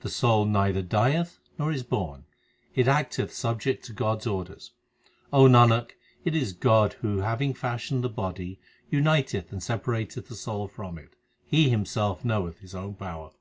The 0.00 0.08
soul 0.08 0.46
neither 0.46 0.80
dieth 0.80 1.38
nor 1.58 1.70
is 1.70 1.82
born; 1.82 2.24
It 2.74 2.88
acteth 2.88 3.34
subject 3.34 3.84
to 3.84 3.92
God 3.92 4.20
s 4.22 4.26
orders. 4.26 4.70
O 5.30 5.42
Nanak, 5.46 5.90
it 6.24 6.34
is 6.34 6.54
God 6.54 6.94
who 7.02 7.18
having 7.18 7.52
fashioned 7.52 8.02
the 8.02 8.08
body 8.08 8.58
uniteth 8.88 9.52
and 9.52 9.62
separateth 9.62 10.28
the 10.28 10.36
soul 10.36 10.68
from 10.68 10.96
it 10.96 11.16
He 11.44 11.68
Himself 11.68 12.24
knoweth 12.24 12.60
His 12.60 12.74
own 12.74 12.94
power. 12.94 13.32